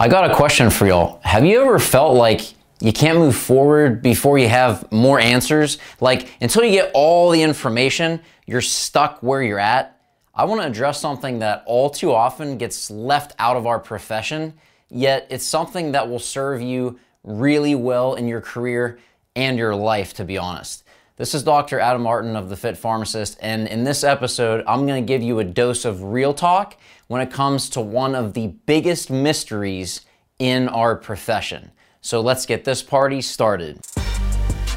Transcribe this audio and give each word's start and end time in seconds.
I 0.00 0.08
got 0.08 0.30
a 0.30 0.34
question 0.34 0.70
for 0.70 0.86
y'all. 0.86 1.20
Have 1.24 1.44
you 1.44 1.60
ever 1.60 1.78
felt 1.78 2.14
like 2.14 2.54
you 2.80 2.90
can't 2.90 3.18
move 3.18 3.36
forward 3.36 4.00
before 4.00 4.38
you 4.38 4.48
have 4.48 4.90
more 4.90 5.20
answers? 5.20 5.76
Like 6.00 6.30
until 6.40 6.64
you 6.64 6.70
get 6.70 6.90
all 6.94 7.28
the 7.28 7.42
information, 7.42 8.22
you're 8.46 8.62
stuck 8.62 9.22
where 9.22 9.42
you're 9.42 9.58
at? 9.58 10.00
I 10.34 10.44
want 10.44 10.62
to 10.62 10.66
address 10.66 11.02
something 11.02 11.40
that 11.40 11.64
all 11.66 11.90
too 11.90 12.12
often 12.12 12.56
gets 12.56 12.90
left 12.90 13.34
out 13.38 13.58
of 13.58 13.66
our 13.66 13.78
profession, 13.78 14.54
yet 14.88 15.26
it's 15.28 15.44
something 15.44 15.92
that 15.92 16.08
will 16.08 16.18
serve 16.18 16.62
you 16.62 16.98
really 17.22 17.74
well 17.74 18.14
in 18.14 18.26
your 18.26 18.40
career 18.40 18.98
and 19.36 19.58
your 19.58 19.74
life, 19.76 20.14
to 20.14 20.24
be 20.24 20.38
honest. 20.38 20.82
This 21.16 21.34
is 21.34 21.42
Dr. 21.42 21.78
Adam 21.78 22.00
Martin 22.00 22.36
of 22.36 22.48
The 22.48 22.56
Fit 22.56 22.78
Pharmacist, 22.78 23.36
and 23.42 23.68
in 23.68 23.84
this 23.84 24.02
episode, 24.02 24.64
I'm 24.66 24.86
going 24.86 25.04
to 25.04 25.06
give 25.06 25.22
you 25.22 25.40
a 25.40 25.44
dose 25.44 25.84
of 25.84 26.02
real 26.02 26.32
talk 26.32 26.78
when 27.10 27.20
it 27.20 27.32
comes 27.32 27.68
to 27.68 27.80
one 27.80 28.14
of 28.14 28.34
the 28.34 28.46
biggest 28.66 29.10
mysteries 29.10 30.02
in 30.38 30.68
our 30.68 30.94
profession. 30.94 31.72
So 32.00 32.20
let's 32.20 32.46
get 32.46 32.64
this 32.64 32.84
party 32.84 33.20
started. 33.20 33.80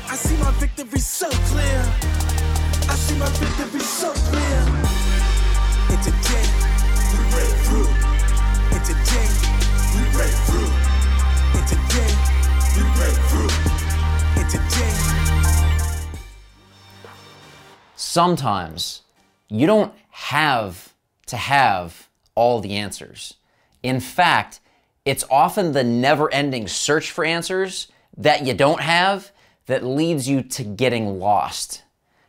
I 0.10 0.16
see 0.16 0.36
my 0.38 0.50
victory 0.54 0.98
so 0.98 1.30
clear. 1.30 1.86
I 2.90 2.96
see 2.96 3.16
my 3.20 3.30
victory 3.30 3.80
so 3.82 4.12
clear. 4.14 4.66
And 5.94 6.02
today, 6.02 6.50
we 7.14 7.22
break 7.30 7.54
through. 7.70 7.94
And 8.74 8.84
today, 8.84 9.30
we 9.94 10.02
break 10.10 10.34
through. 10.50 10.74
And 11.54 11.66
today, 11.70 12.12
we 12.74 12.82
break 12.98 13.18
through. 13.30 13.54
And 14.42 14.50
today. 14.50 14.94
Sometimes 17.96 19.04
you 19.50 19.68
don't 19.68 19.94
have 20.10 20.96
to 21.28 21.38
have 21.38 22.03
all 22.36 22.60
the 22.60 22.76
answers. 22.76 23.36
In 23.82 24.00
fact, 24.00 24.60
it's 25.06 25.26
often 25.30 25.72
the 25.72 25.84
never 25.84 26.34
ending 26.34 26.68
search 26.68 27.12
for 27.12 27.26
answers 27.26 27.88
that 28.18 28.46
you 28.46 28.54
don't 28.54 28.82
have 28.82 29.32
that 29.66 29.84
leads 29.84 30.28
you 30.28 30.42
to 30.44 30.64
getting 30.64 31.20
lost. 31.20 31.84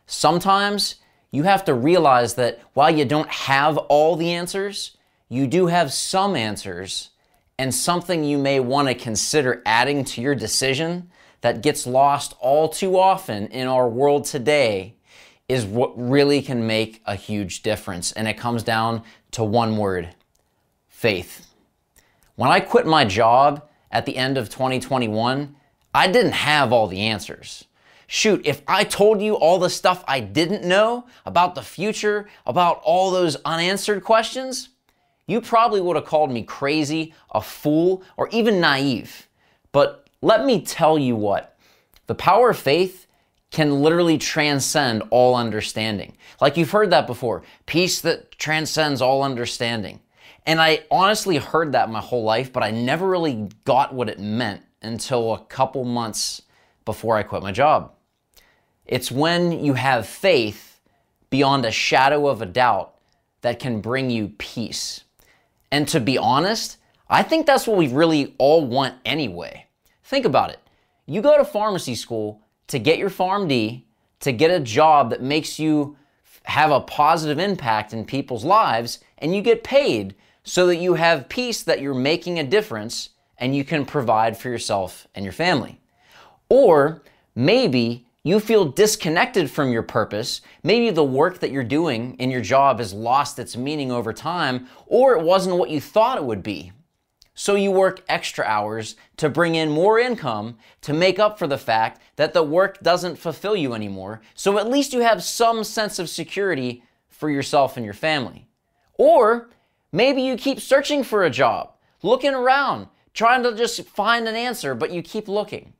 Sometimes 0.07 0.95
you 1.31 1.43
have 1.43 1.65
to 1.65 1.73
realize 1.73 2.35
that 2.35 2.59
while 2.73 2.95
you 2.95 3.05
don't 3.05 3.29
have 3.29 3.77
all 3.77 4.15
the 4.15 4.31
answers, 4.31 4.97
you 5.29 5.47
do 5.47 5.67
have 5.67 5.91
some 5.91 6.35
answers 6.35 7.09
and 7.57 7.73
something 7.73 8.23
you 8.23 8.37
may 8.37 8.59
want 8.59 8.87
to 8.87 8.95
consider 8.95 9.61
adding 9.65 10.03
to 10.03 10.21
your 10.21 10.35
decision 10.35 11.09
that 11.41 11.61
gets 11.61 11.87
lost 11.87 12.33
all 12.39 12.69
too 12.69 12.97
often 12.97 13.47
in 13.47 13.67
our 13.67 13.87
world 13.87 14.25
today 14.25 14.95
is 15.47 15.65
what 15.65 15.93
really 15.95 16.41
can 16.41 16.65
make 16.65 17.01
a 17.05 17.15
huge 17.15 17.61
difference. 17.61 18.11
And 18.11 18.27
it 18.27 18.37
comes 18.37 18.63
down 18.63 19.03
to 19.31 19.43
one 19.43 19.77
word 19.77 20.09
faith. 20.87 21.47
When 22.35 22.49
I 22.49 22.59
quit 22.59 22.85
my 22.85 23.05
job 23.05 23.67
at 23.91 24.05
the 24.05 24.17
end 24.17 24.37
of 24.37 24.49
2021, 24.49 25.55
I 25.93 26.07
didn't 26.07 26.33
have 26.33 26.73
all 26.73 26.87
the 26.87 27.01
answers. 27.01 27.65
Shoot, 28.07 28.45
if 28.45 28.61
I 28.67 28.83
told 28.83 29.21
you 29.21 29.35
all 29.35 29.57
the 29.57 29.69
stuff 29.69 30.03
I 30.07 30.19
didn't 30.19 30.63
know 30.63 31.07
about 31.25 31.55
the 31.55 31.61
future, 31.61 32.27
about 32.45 32.81
all 32.83 33.11
those 33.11 33.37
unanswered 33.45 34.03
questions, 34.03 34.69
you 35.27 35.41
probably 35.41 35.81
would 35.81 35.95
have 35.95 36.05
called 36.05 36.31
me 36.31 36.43
crazy, 36.43 37.13
a 37.33 37.41
fool, 37.41 38.03
or 38.17 38.29
even 38.29 38.59
naive. 38.59 39.27
But 39.71 40.07
let 40.21 40.45
me 40.45 40.61
tell 40.61 40.99
you 40.99 41.15
what 41.15 41.57
the 42.07 42.15
power 42.15 42.51
of 42.51 42.57
faith 42.57 43.04
can 43.51 43.81
literally 43.81 44.17
transcend 44.17 45.03
all 45.11 45.35
understanding. 45.35 46.17
Like 46.41 46.57
you've 46.57 46.71
heard 46.71 46.89
that 46.89 47.07
before 47.07 47.43
peace 47.65 48.01
that 48.01 48.31
transcends 48.37 49.01
all 49.01 49.23
understanding. 49.23 49.99
And 50.45 50.61
I 50.61 50.83
honestly 50.91 51.37
heard 51.37 51.71
that 51.71 51.89
my 51.89 52.01
whole 52.01 52.23
life, 52.23 52.53
but 52.53 52.63
I 52.63 52.71
never 52.71 53.07
really 53.07 53.49
got 53.63 53.93
what 53.93 54.09
it 54.09 54.19
meant 54.19 54.61
until 54.81 55.33
a 55.33 55.39
couple 55.45 55.83
months 55.83 56.41
before 56.85 57.17
I 57.17 57.23
quit 57.23 57.41
my 57.41 57.51
job. 57.51 57.93
It's 58.85 59.11
when 59.11 59.63
you 59.63 59.73
have 59.73 60.05
faith 60.05 60.79
beyond 61.31 61.65
a 61.65 61.71
shadow 61.71 62.27
of 62.27 62.41
a 62.41 62.45
doubt 62.45 62.93
that 63.41 63.59
can 63.59 63.81
bring 63.81 64.09
you 64.09 64.29
peace. 64.37 65.03
And 65.71 65.87
to 65.87 65.99
be 65.99 66.17
honest, 66.17 66.77
I 67.09 67.23
think 67.23 67.45
that's 67.45 67.67
what 67.67 67.77
we 67.77 67.87
really 67.87 68.35
all 68.37 68.65
want 68.65 68.95
anyway. 69.03 69.65
Think 70.03 70.25
about 70.25 70.51
it. 70.51 70.59
You 71.07 71.21
go 71.21 71.37
to 71.37 71.45
pharmacy 71.45 71.95
school 71.95 72.41
to 72.67 72.79
get 72.79 72.97
your 72.97 73.09
PharmD, 73.09 73.83
to 74.21 74.31
get 74.31 74.51
a 74.51 74.59
job 74.59 75.09
that 75.09 75.21
makes 75.21 75.59
you 75.59 75.97
have 76.43 76.71
a 76.71 76.79
positive 76.81 77.39
impact 77.39 77.93
in 77.93 78.05
people's 78.05 78.45
lives, 78.45 78.99
and 79.17 79.35
you 79.35 79.41
get 79.41 79.63
paid 79.63 80.15
so 80.43 80.67
that 80.67 80.77
you 80.77 80.93
have 80.93 81.29
peace 81.29 81.63
that 81.63 81.81
you're 81.81 81.93
making 81.93 82.39
a 82.39 82.43
difference 82.43 83.09
and 83.37 83.55
you 83.55 83.63
can 83.63 83.85
provide 83.85 84.37
for 84.37 84.49
yourself 84.49 85.07
and 85.15 85.25
your 85.25 85.33
family. 85.33 85.79
Or 86.49 87.01
maybe 87.33 88.05
you 88.23 88.39
feel 88.39 88.65
disconnected 88.65 89.51
from 89.51 89.71
your 89.71 89.83
purpose. 89.83 90.41
Maybe 90.63 90.89
the 90.89 91.03
work 91.03 91.39
that 91.39 91.51
you're 91.51 91.63
doing 91.63 92.15
in 92.15 92.31
your 92.31 92.41
job 92.41 92.79
has 92.79 92.93
lost 92.93 93.37
its 93.37 93.57
meaning 93.57 93.91
over 93.91 94.13
time, 94.13 94.67
or 94.87 95.15
it 95.15 95.23
wasn't 95.23 95.57
what 95.57 95.69
you 95.69 95.79
thought 95.79 96.17
it 96.17 96.23
would 96.23 96.41
be. 96.41 96.71
So 97.35 97.55
you 97.55 97.69
work 97.69 98.01
extra 98.09 98.45
hours 98.45 98.95
to 99.17 99.29
bring 99.29 99.55
in 99.55 99.69
more 99.69 99.99
income 99.99 100.57
to 100.81 100.93
make 100.93 101.19
up 101.19 101.37
for 101.37 101.47
the 101.47 101.57
fact 101.57 102.01
that 102.15 102.33
the 102.33 102.43
work 102.43 102.79
doesn't 102.81 103.17
fulfill 103.17 103.55
you 103.55 103.73
anymore. 103.73 104.21
So 104.33 104.57
at 104.57 104.69
least 104.69 104.93
you 104.93 105.01
have 105.01 105.21
some 105.21 105.63
sense 105.63 105.99
of 105.99 106.09
security 106.09 106.83
for 107.09 107.29
yourself 107.29 107.77
and 107.77 107.85
your 107.85 107.93
family. 107.93 108.47
Or 108.97 109.49
Maybe 109.95 110.23
you 110.23 110.35
keep 110.35 110.59
searching 110.59 111.05
for 111.05 111.23
a 111.23 111.29
job, 111.29 111.71
looking 112.03 112.33
around, 112.33 112.87
trying 113.13 113.43
to 113.43 113.55
just 113.55 113.81
find 113.83 114.27
an 114.27 114.35
answer, 114.35 114.75
but 114.75 114.91
you 114.91 115.01
keep 115.01 115.29
looking. 115.29 115.71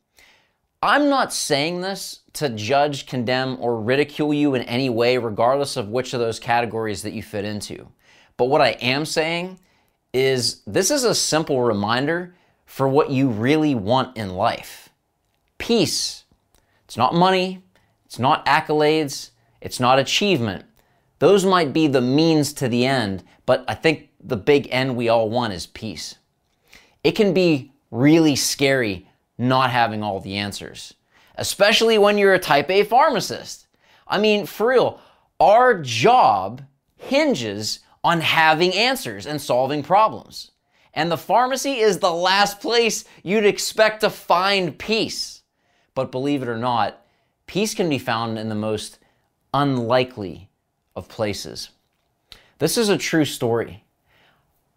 I'm 0.81 1.09
not 1.09 1.33
saying 1.33 1.81
this 1.81 2.21
to 2.35 2.47
judge, 2.47 3.07
condemn, 3.07 3.57
or 3.59 3.81
ridicule 3.81 4.33
you 4.33 4.55
in 4.55 4.61
any 4.61 4.89
way, 4.89 5.17
regardless 5.17 5.75
of 5.75 5.89
which 5.89 6.13
of 6.13 6.21
those 6.21 6.39
categories 6.39 7.01
that 7.01 7.11
you 7.11 7.21
fit 7.21 7.43
into. 7.43 7.89
But 8.37 8.45
what 8.45 8.61
I 8.61 8.69
am 8.79 9.03
saying 9.03 9.59
is 10.15 10.61
this 10.65 10.89
is 10.89 11.03
a 11.03 11.13
simple 11.13 11.59
reminder 11.59 12.33
for 12.65 12.87
what 12.87 13.09
you 13.09 13.27
really 13.27 13.75
want 13.75 14.15
in 14.15 14.29
life 14.29 14.89
peace. 15.57 16.23
It's 16.85 16.95
not 16.95 17.13
money, 17.13 17.63
it's 18.05 18.19
not 18.19 18.45
accolades, 18.45 19.31
it's 19.59 19.79
not 19.79 19.99
achievement. 19.99 20.63
Those 21.19 21.43
might 21.43 21.73
be 21.73 21.87
the 21.87 22.01
means 22.01 22.53
to 22.53 22.69
the 22.69 22.85
end, 22.85 23.23
but 23.45 23.65
I 23.67 23.75
think 23.75 24.09
the 24.23 24.37
big 24.37 24.69
end 24.71 24.95
we 24.95 25.09
all 25.09 25.29
want 25.29 25.53
is 25.53 25.65
peace. 25.65 26.15
It 27.03 27.13
can 27.13 27.33
be 27.33 27.73
really 27.91 28.35
scary 28.35 29.09
not 29.37 29.69
having 29.69 30.01
all 30.01 30.21
the 30.21 30.37
answers, 30.37 30.93
especially 31.35 31.97
when 31.97 32.17
you're 32.17 32.33
a 32.33 32.39
type 32.39 32.69
A 32.69 32.83
pharmacist. 32.83 33.67
I 34.07 34.17
mean, 34.17 34.45
for 34.45 34.67
real, 34.67 34.99
our 35.39 35.81
job 35.81 36.61
hinges 36.95 37.79
on 38.05 38.21
having 38.21 38.71
answers 38.75 39.25
and 39.25 39.41
solving 39.41 39.81
problems. 39.81 40.51
And 40.93 41.11
the 41.11 41.17
pharmacy 41.17 41.79
is 41.79 41.97
the 41.97 42.13
last 42.13 42.61
place 42.61 43.03
you'd 43.23 43.47
expect 43.47 44.01
to 44.01 44.11
find 44.11 44.77
peace. 44.77 45.41
But 45.95 46.11
believe 46.11 46.43
it 46.43 46.47
or 46.47 46.55
not, 46.55 47.03
peace 47.47 47.73
can 47.73 47.89
be 47.89 47.97
found 47.97 48.37
in 48.37 48.47
the 48.47 48.53
most 48.53 48.99
unlikely 49.55 50.51
of 50.95 51.09
places. 51.09 51.69
This 52.59 52.77
is 52.77 52.89
a 52.89 52.97
true 52.97 53.25
story. 53.25 53.83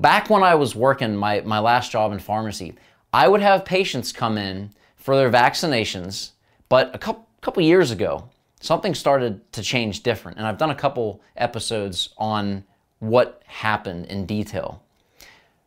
Back 0.00 0.31
when 0.31 0.43
I 0.43 0.55
was 0.55 0.75
working 0.75 1.15
my, 1.15 1.43
my 1.43 1.59
last 1.59 1.93
job 1.93 2.12
in 2.12 2.21
pharmacy, 2.21 2.77
I 3.12 3.28
would 3.28 3.43
have 3.43 3.66
patients 3.66 4.10
come 4.10 4.39
in 4.39 4.71
for 4.97 5.15
their 5.15 5.31
vaccinations, 5.31 6.31
but 6.71 6.95
a 6.95 6.99
couple, 6.99 7.28
couple 7.43 7.62
years 7.62 7.91
ago, 7.91 8.31
something 8.60 8.95
started 8.95 9.53
to 9.53 9.62
change 9.62 10.03
different. 10.03 10.39
And 10.39 10.47
I've 10.47 10.56
done 10.56 10.71
a 10.71 10.75
couple 10.75 11.21
episodes 11.37 12.09
on 12.16 12.65
what 12.98 13.42
happened 13.47 14.06
in 14.06 14.26
detail. 14.26 14.82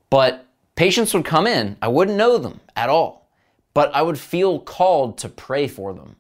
But 0.09 0.45
patients 0.75 1.13
would 1.13 1.25
come 1.25 1.47
in, 1.47 1.77
I 1.81 1.87
wouldn't 1.87 2.17
know 2.17 2.37
them 2.37 2.59
at 2.75 2.89
all, 2.89 3.29
but 3.73 3.93
I 3.95 4.01
would 4.01 4.19
feel 4.19 4.59
called 4.59 5.17
to 5.19 5.29
pray 5.29 5.67
for 5.67 5.93
them. 5.93 6.17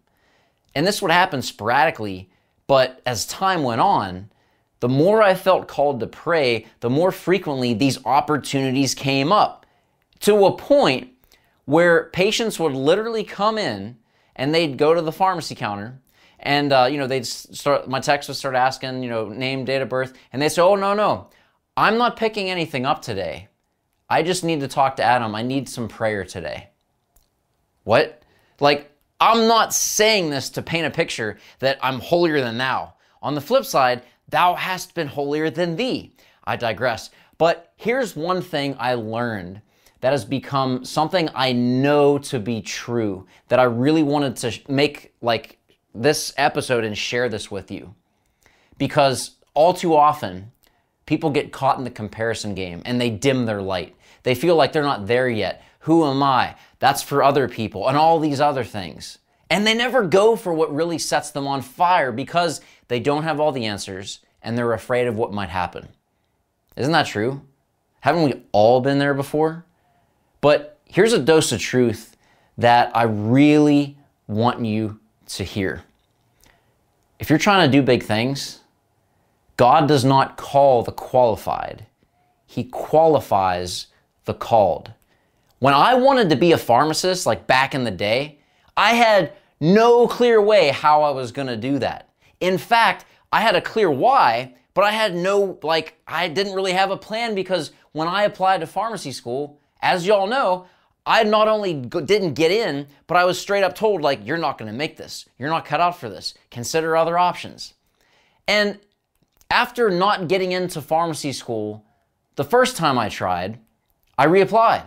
And 0.73 0.87
this 0.87 1.01
would 1.01 1.11
happen 1.11 1.41
sporadically, 1.41 2.29
but 2.67 3.01
as 3.05 3.25
time 3.25 3.63
went 3.63 3.81
on, 3.81 4.29
the 4.79 4.89
more 4.89 5.21
I 5.21 5.35
felt 5.35 5.67
called 5.67 5.99
to 5.99 6.07
pray, 6.07 6.65
the 6.79 6.89
more 6.89 7.11
frequently 7.11 7.73
these 7.73 8.03
opportunities 8.05 8.95
came 8.95 9.31
up 9.31 9.65
to 10.21 10.45
a 10.45 10.55
point 10.55 11.09
where 11.65 12.05
patients 12.05 12.59
would 12.59 12.73
literally 12.73 13.23
come 13.23 13.57
in 13.57 13.97
and 14.35 14.53
they'd 14.53 14.77
go 14.77 14.93
to 14.93 15.01
the 15.01 15.11
pharmacy 15.11 15.53
counter 15.53 15.99
and 16.41 16.73
uh, 16.73 16.87
you 16.91 16.97
know 16.97 17.07
they'd 17.07 17.25
start 17.25 17.87
my 17.89 17.99
text 17.99 18.29
would 18.29 18.37
start 18.37 18.55
asking 18.55 19.03
you 19.03 19.09
know 19.09 19.29
name 19.29 19.65
date 19.65 19.81
of 19.81 19.89
birth 19.89 20.13
and 20.33 20.41
they 20.41 20.49
say 20.49 20.61
oh 20.61 20.75
no 20.75 20.93
no. 20.93 21.29
I'm 21.77 21.97
not 21.97 22.17
picking 22.17 22.49
anything 22.49 22.85
up 22.85 23.01
today. 23.01 23.47
I 24.09 24.23
just 24.23 24.43
need 24.43 24.59
to 24.59 24.67
talk 24.67 24.97
to 24.97 25.03
adam. 25.03 25.33
I 25.33 25.41
need 25.41 25.69
some 25.69 25.87
prayer 25.87 26.25
today. 26.25 26.69
What? 27.83 28.23
Like 28.59 28.91
i'm 29.19 29.47
not 29.47 29.73
saying 29.73 30.31
this 30.31 30.49
to 30.49 30.63
paint 30.63 30.87
a 30.87 30.89
picture 30.89 31.37
that 31.59 31.77
i'm 31.81 31.99
holier 31.99 32.41
than 32.41 32.57
thou. 32.57 32.93
On 33.21 33.35
the 33.35 33.41
flip 33.41 33.65
side 33.65 34.03
Thou 34.31 34.55
hast 34.55 34.95
been 34.95 35.07
holier 35.07 35.49
than 35.49 35.75
thee. 35.75 36.15
I 36.45 36.55
digress. 36.55 37.11
But 37.37 37.73
here's 37.75 38.15
one 38.15 38.41
thing 38.41 38.75
I 38.79 38.95
learned 38.95 39.61
that 39.99 40.13
has 40.13 40.25
become 40.25 40.83
something 40.83 41.29
I 41.35 41.51
know 41.51 42.17
to 42.17 42.39
be 42.39 42.61
true 42.61 43.27
that 43.49 43.59
I 43.59 43.63
really 43.63 44.03
wanted 44.03 44.35
to 44.37 44.71
make 44.71 45.13
like 45.21 45.59
this 45.93 46.33
episode 46.37 46.83
and 46.83 46.97
share 46.97 47.29
this 47.29 47.51
with 47.51 47.71
you. 47.71 47.95
Because 48.77 49.31
all 49.53 49.73
too 49.73 49.95
often, 49.95 50.51
people 51.05 51.29
get 51.29 51.51
caught 51.51 51.77
in 51.77 51.83
the 51.83 51.89
comparison 51.89 52.55
game 52.55 52.81
and 52.85 52.99
they 52.99 53.09
dim 53.09 53.45
their 53.45 53.61
light. 53.61 53.95
They 54.23 54.35
feel 54.35 54.55
like 54.55 54.71
they're 54.71 54.83
not 54.83 55.07
there 55.07 55.27
yet. 55.29 55.63
Who 55.81 56.05
am 56.05 56.21
I? 56.21 56.55
That's 56.79 57.01
for 57.01 57.23
other 57.23 57.47
people, 57.47 57.87
and 57.87 57.97
all 57.97 58.19
these 58.19 58.39
other 58.39 58.63
things. 58.63 59.17
And 59.49 59.67
they 59.67 59.73
never 59.73 60.03
go 60.03 60.35
for 60.35 60.53
what 60.53 60.73
really 60.73 60.97
sets 60.97 61.31
them 61.31 61.45
on 61.47 61.61
fire 61.61 62.11
because 62.11 62.61
they 62.87 62.99
don't 62.99 63.23
have 63.23 63.39
all 63.39 63.51
the 63.51 63.65
answers 63.65 64.19
and 64.41 64.57
they're 64.57 64.73
afraid 64.73 65.07
of 65.07 65.17
what 65.17 65.33
might 65.33 65.49
happen. 65.49 65.89
Isn't 66.77 66.93
that 66.93 67.07
true? 67.07 67.41
Haven't 67.99 68.23
we 68.23 68.43
all 68.53 68.79
been 68.79 68.99
there 68.99 69.13
before? 69.13 69.65
But 70.39 70.79
here's 70.85 71.13
a 71.13 71.19
dose 71.19 71.51
of 71.51 71.59
truth 71.59 72.15
that 72.57 72.95
I 72.95 73.03
really 73.03 73.97
want 74.27 74.63
you 74.63 75.00
to 75.35 75.43
hear. 75.43 75.83
If 77.19 77.29
you're 77.29 77.39
trying 77.39 77.69
to 77.69 77.77
do 77.77 77.83
big 77.83 78.03
things, 78.03 78.59
God 79.57 79.87
does 79.87 80.03
not 80.03 80.37
call 80.37 80.83
the 80.83 80.91
qualified, 80.91 81.85
He 82.45 82.63
qualifies 82.63 83.87
the 84.25 84.33
called. 84.33 84.91
When 85.59 85.73
I 85.73 85.93
wanted 85.93 86.29
to 86.31 86.35
be 86.35 86.51
a 86.51 86.57
pharmacist, 86.57 87.25
like 87.25 87.45
back 87.45 87.75
in 87.75 87.83
the 87.83 87.91
day, 87.91 88.39
I 88.75 88.93
had 88.93 89.33
no 89.59 90.07
clear 90.07 90.41
way 90.41 90.69
how 90.69 91.03
I 91.03 91.11
was 91.11 91.31
going 91.31 91.47
to 91.47 91.57
do 91.57 91.77
that. 91.79 92.09
In 92.39 92.57
fact, 92.57 93.05
I 93.31 93.41
had 93.41 93.55
a 93.55 93.61
clear 93.61 93.91
why, 93.91 94.55
but 94.73 94.83
I 94.83 94.91
had 94.91 95.15
no, 95.15 95.59
like, 95.61 96.01
I 96.07 96.27
didn't 96.27 96.55
really 96.55 96.71
have 96.71 96.89
a 96.89 96.97
plan 96.97 97.35
because 97.35 97.71
when 97.91 98.07
I 98.07 98.23
applied 98.23 98.61
to 98.61 98.67
pharmacy 98.67 99.11
school, 99.11 99.59
as 99.81 100.07
y'all 100.07 100.27
know, 100.27 100.65
I 101.05 101.23
not 101.23 101.47
only 101.47 101.73
didn't 101.73 102.33
get 102.35 102.51
in, 102.51 102.87
but 103.07 103.17
I 103.17 103.25
was 103.25 103.39
straight 103.39 103.63
up 103.63 103.75
told, 103.75 104.01
like, 104.01 104.25
you're 104.25 104.37
not 104.37 104.57
going 104.57 104.71
to 104.71 104.77
make 104.77 104.97
this. 104.97 105.27
You're 105.39 105.49
not 105.49 105.65
cut 105.65 105.81
out 105.81 105.99
for 105.99 106.09
this. 106.09 106.35
Consider 106.51 106.95
other 106.95 107.17
options. 107.17 107.73
And 108.47 108.79
after 109.49 109.89
not 109.89 110.27
getting 110.27 110.51
into 110.51 110.81
pharmacy 110.81 111.33
school, 111.33 111.85
the 112.35 112.43
first 112.43 112.77
time 112.77 112.97
I 112.97 113.09
tried, 113.09 113.59
I 114.17 114.27
reapplied. 114.27 114.85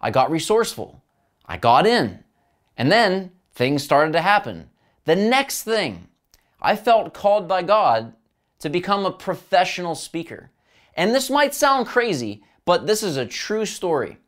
I 0.00 0.10
got 0.10 0.30
resourceful. 0.30 1.02
I 1.44 1.56
got 1.56 1.86
in. 1.86 2.22
And 2.76 2.92
then 2.92 3.32
things 3.52 3.82
started 3.82 4.12
to 4.12 4.20
happen. 4.20 4.70
The 5.04 5.16
next 5.16 5.64
thing, 5.64 6.08
I 6.62 6.76
felt 6.76 7.14
called 7.14 7.48
by 7.48 7.62
God 7.62 8.14
to 8.60 8.68
become 8.68 9.04
a 9.04 9.10
professional 9.10 9.94
speaker. 9.94 10.50
And 10.94 11.14
this 11.14 11.30
might 11.30 11.54
sound 11.54 11.86
crazy, 11.86 12.44
but 12.64 12.86
this 12.86 13.02
is 13.02 13.16
a 13.16 13.26
true 13.26 13.66
story. 13.66 14.18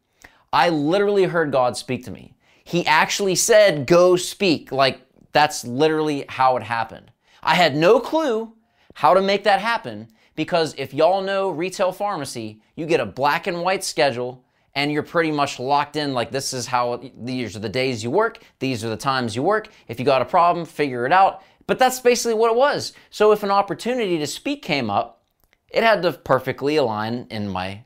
I 0.52 0.68
literally 0.68 1.24
heard 1.24 1.52
God 1.52 1.76
speak 1.76 2.04
to 2.04 2.10
me. 2.10 2.34
He 2.64 2.86
actually 2.86 3.34
said, 3.34 3.86
Go 3.86 4.16
speak. 4.16 4.72
Like, 4.72 5.00
that's 5.32 5.64
literally 5.64 6.24
how 6.28 6.56
it 6.56 6.62
happened. 6.62 7.10
I 7.42 7.54
had 7.54 7.76
no 7.76 8.00
clue 8.00 8.52
how 8.94 9.14
to 9.14 9.22
make 9.22 9.44
that 9.44 9.60
happen 9.60 10.08
because 10.34 10.74
if 10.76 10.92
y'all 10.92 11.22
know 11.22 11.50
retail 11.50 11.92
pharmacy, 11.92 12.60
you 12.74 12.86
get 12.86 13.00
a 13.00 13.06
black 13.06 13.46
and 13.46 13.62
white 13.62 13.84
schedule 13.84 14.44
and 14.74 14.92
you're 14.92 15.02
pretty 15.02 15.30
much 15.30 15.58
locked 15.58 15.96
in 15.96 16.14
like 16.14 16.30
this 16.30 16.52
is 16.52 16.66
how 16.66 17.00
these 17.16 17.56
are 17.56 17.60
the 17.60 17.68
days 17.68 18.04
you 18.04 18.10
work, 18.10 18.38
these 18.58 18.84
are 18.84 18.88
the 18.88 18.96
times 18.96 19.34
you 19.34 19.42
work. 19.42 19.68
If 19.88 19.98
you 19.98 20.06
got 20.06 20.22
a 20.22 20.26
problem, 20.26 20.64
figure 20.66 21.06
it 21.06 21.12
out. 21.12 21.42
But 21.66 21.78
that's 21.78 22.00
basically 22.00 22.34
what 22.34 22.50
it 22.50 22.56
was. 22.56 22.92
So 23.10 23.32
if 23.32 23.42
an 23.42 23.50
opportunity 23.50 24.18
to 24.18 24.26
speak 24.26 24.62
came 24.62 24.90
up, 24.90 25.22
it 25.68 25.82
had 25.82 26.02
to 26.02 26.12
perfectly 26.12 26.76
align 26.76 27.26
in 27.30 27.48
my 27.48 27.84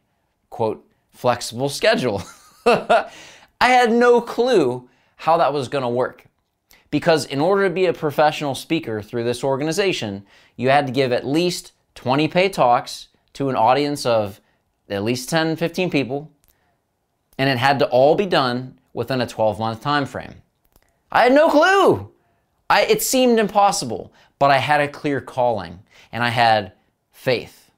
quote 0.51 0.89
flexible 1.13 1.69
schedule. 1.69 2.23
I 2.67 3.11
had 3.61 3.93
no 3.93 4.21
clue 4.21 4.89
how 5.17 5.37
that 5.39 5.53
was 5.53 5.69
going 5.69 5.83
to 5.83 5.89
work. 5.89 6.27
Because 6.91 7.25
in 7.25 7.41
order 7.41 7.69
to 7.69 7.75
be 7.75 7.87
a 7.87 7.93
professional 7.93 8.55
speaker 8.55 9.03
through 9.03 9.25
this 9.25 9.43
organization, 9.43 10.25
you 10.57 10.71
had 10.71 10.87
to 10.87 10.93
give 10.93 11.13
at 11.13 11.27
least 11.27 11.73
20 11.97 12.29
paid 12.29 12.53
talks 12.53 13.09
to 13.35 13.49
an 13.49 13.57
audience 13.57 14.07
of 14.07 14.41
at 14.89 15.03
least 15.03 15.29
10, 15.29 15.57
15 15.57 15.91
people, 15.91 16.31
and 17.39 17.49
it 17.49 17.59
had 17.59 17.79
to 17.81 17.89
all 17.89 18.15
be 18.15 18.27
done 18.27 18.79
within 18.93 19.21
a 19.21 19.27
12 19.27 19.59
month 19.59 19.81
time 19.81 20.07
frame. 20.07 20.35
I 21.11 21.25
had 21.25 21.33
no 21.33 21.49
clue. 21.49 22.11
I, 22.71 22.83
it 22.83 23.03
seemed 23.03 23.39
impossible, 23.39 24.13
but 24.39 24.51
I 24.51 24.59
had 24.59 24.81
a 24.81 24.89
clear 24.89 25.21
calling 25.21 25.81
and 26.13 26.23
I 26.23 26.31
had 26.31 26.73
faith. 27.13 27.71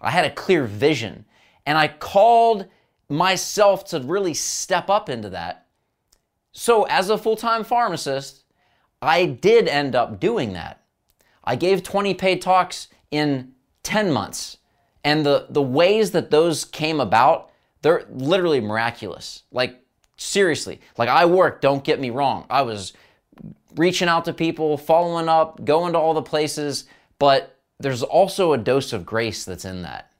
I 0.00 0.10
had 0.10 0.24
a 0.24 0.30
clear 0.30 0.64
vision 0.64 1.24
and 1.66 1.76
I 1.76 1.88
called 1.88 2.66
myself 3.10 3.84
to 3.86 4.00
really 4.00 4.32
step 4.32 4.88
up 4.88 5.10
into 5.10 5.28
that. 5.30 5.66
So, 6.52 6.84
as 6.84 7.10
a 7.10 7.18
full 7.18 7.36
time 7.36 7.64
pharmacist, 7.64 8.44
I 9.02 9.26
did 9.26 9.68
end 9.68 9.94
up 9.94 10.20
doing 10.20 10.52
that. 10.54 10.80
I 11.44 11.56
gave 11.56 11.82
20 11.82 12.14
paid 12.14 12.40
talks 12.40 12.88
in 13.10 13.52
10 13.82 14.12
months. 14.12 14.58
And 15.02 15.24
the, 15.24 15.46
the 15.48 15.62
ways 15.62 16.10
that 16.12 16.30
those 16.30 16.64
came 16.64 17.00
about, 17.00 17.50
they're 17.82 18.06
literally 18.12 18.60
miraculous. 18.60 19.42
Like, 19.50 19.82
seriously. 20.16 20.80
Like, 20.98 21.08
I 21.08 21.24
worked, 21.24 21.62
don't 21.62 21.82
get 21.82 21.98
me 21.98 22.10
wrong. 22.10 22.46
I 22.50 22.62
was 22.62 22.92
reaching 23.76 24.08
out 24.08 24.26
to 24.26 24.32
people, 24.32 24.76
following 24.76 25.28
up, 25.28 25.64
going 25.64 25.94
to 25.94 25.98
all 25.98 26.12
the 26.12 26.22
places, 26.22 26.84
but 27.18 27.56
there's 27.78 28.02
also 28.02 28.52
a 28.52 28.58
dose 28.58 28.92
of 28.92 29.06
grace 29.06 29.44
that's 29.44 29.64
in 29.64 29.82
that. 29.82 30.12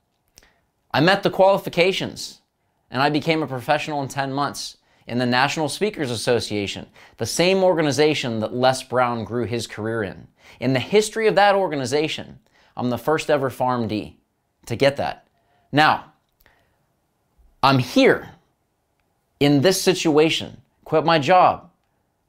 I 0.93 1.01
met 1.01 1.23
the 1.23 1.31
qualifications 1.31 2.40
and 2.91 3.03
I 3.03 3.11
became 3.11 3.43
a 3.43 3.47
professional 3.47 4.03
in 4.03 4.09
10 4.09 4.33
months 4.33 4.77
in 5.07 5.19
the 5.19 5.27
National 5.27 5.69
Speakers 5.69 6.11
Association, 6.11 6.87
the 7.17 7.27
same 7.27 7.65
organization 7.65 8.41
that 8.41 8.55
Les 8.55 8.83
Brown 8.83 9.25
grew 9.25 9.45
his 9.45 9.67
career 9.67 10.03
in. 10.03 10.29
In 10.61 10.73
the 10.73 10.81
history 10.81 11.27
of 11.27 11.35
that 11.35 11.55
organization, 11.55 12.39
I'm 12.77 12.91
the 12.91 12.99
first 12.99 13.31
ever 13.31 13.51
PharmD 13.51 14.15
to 14.67 14.77
get 14.77 14.97
that. 14.97 15.27
Now, 15.73 16.13
I'm 17.63 17.79
here 17.79 18.31
in 19.39 19.63
this 19.63 19.81
situation, 19.81 20.61
quit 20.85 21.05
my 21.05 21.19
job, 21.19 21.71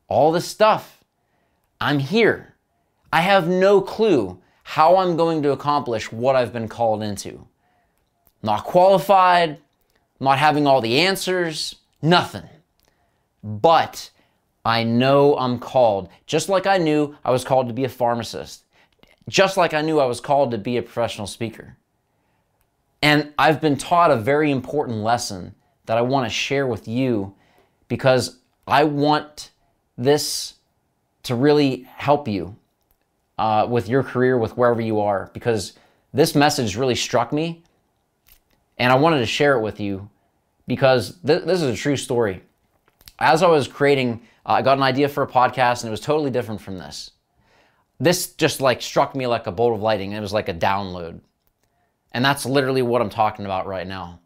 all 0.08 0.32
this 0.32 0.48
stuff. 0.48 1.04
I'm 1.80 2.00
here. 2.00 2.56
I 3.14 3.22
have 3.22 3.48
no 3.48 3.82
clue 3.82 4.42
how 4.64 4.98
I'm 4.98 5.18
going 5.18 5.42
to 5.44 5.52
accomplish 5.52 6.12
what 6.12 6.36
I've 6.36 6.54
been 6.54 6.68
called 6.68 7.04
into. 7.04 7.48
Not 8.44 8.64
qualified, 8.64 9.60
not 10.22 10.38
having 10.38 10.68
all 10.68 10.82
the 10.82 11.00
answers, 11.00 11.76
nothing. 12.02 12.48
But 13.44 14.12
I 14.64 14.84
know 14.84 15.36
I'm 15.38 15.60
called, 15.60 16.10
just 16.28 16.48
like 16.48 16.68
I 16.68 16.78
knew 16.78 17.18
I 17.26 17.32
was 17.32 17.44
called 17.44 17.68
to 17.68 17.74
be 17.74 17.84
a 17.84 17.90
pharmacist, 17.90 18.64
just 19.28 19.58
like 19.58 19.74
I 19.74 19.82
knew 19.82 20.00
I 20.00 20.06
was 20.06 20.22
called 20.22 20.52
to 20.52 20.58
be 20.58 20.78
a 20.78 20.84
professional 20.84 21.26
speaker. 21.26 21.76
And 23.02 23.34
I've 23.40 23.60
been 23.60 23.78
taught 23.78 24.12
a 24.12 24.16
very 24.16 24.52
important 24.52 25.00
lesson 25.00 25.56
that 25.88 25.98
I 25.98 26.02
want 26.02 26.28
to 26.28 26.30
share 26.30 26.68
with 26.68 26.88
you 26.88 27.34
because 27.88 28.38
I 28.68 28.84
want 28.84 29.50
this 29.98 30.54
to 31.24 31.34
really 31.34 31.88
help 31.96 32.28
you 32.28 32.56
uh, 33.40 33.66
with 33.68 33.90
your 33.90 34.04
career, 34.04 34.38
with 34.38 34.56
wherever 34.56 34.82
you 34.82 35.00
are, 35.00 35.32
because 35.34 35.74
this 36.14 36.36
message 36.36 36.78
really 36.78 36.96
struck 36.96 37.34
me 37.34 37.64
and 38.82 38.92
I 38.92 38.96
wanted 38.96 39.20
to 39.20 39.28
share 39.28 39.56
it 39.56 39.62
with 39.62 39.80
you 39.80 40.10
because 40.66 41.20
th- 41.24 41.44
this 41.44 41.62
is 41.62 41.72
a 41.72 41.76
true 41.76 41.96
story. 41.96 42.42
As 43.20 43.44
I 43.44 43.48
was 43.48 43.68
creating, 43.68 44.24
uh, 44.44 44.54
I 44.54 44.64
got 44.64 44.76
an 44.80 44.84
idea 44.84 45.08
for 45.08 45.22
a 45.22 45.28
podcast 45.28 45.82
and 45.82 45.90
it 45.90 45.92
was 45.92 46.02
totally 46.02 46.32
different 46.32 46.62
from 46.62 46.80
this. 46.80 47.12
This 48.00 48.34
just 48.34 48.60
like 48.60 48.82
struck 48.82 49.16
me 49.16 49.28
like 49.28 49.46
a 49.46 49.52
bolt 49.52 49.76
of 49.76 49.84
lightning. 49.84 50.14
It 50.14 50.20
was 50.20 50.34
like 50.34 50.50
a 50.50 50.54
download. 50.54 51.20
And 52.12 52.26
that's 52.26 52.44
literally 52.44 52.82
what 52.82 53.04
I'm 53.04 53.12
talking 53.12 53.46
about 53.46 53.68
right 53.68 53.86
now. 53.86 54.20